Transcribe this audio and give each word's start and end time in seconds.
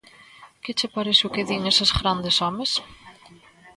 ¿Que 0.63 0.71
che 0.77 0.87
parece 0.95 1.23
o 1.27 1.33
que 1.33 1.45
din 1.49 1.61
eses 1.71 1.91
grandes 1.99 2.37
homes? 2.43 2.71